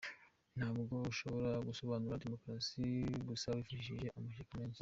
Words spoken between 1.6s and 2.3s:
gusobanura